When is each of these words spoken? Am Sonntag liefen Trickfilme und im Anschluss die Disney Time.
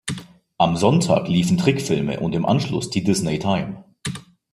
Am 0.57 0.77
Sonntag 0.77 1.27
liefen 1.27 1.59
Trickfilme 1.59 2.21
und 2.21 2.33
im 2.33 2.43
Anschluss 2.43 2.89
die 2.89 3.03
Disney 3.03 3.37
Time. 3.37 3.83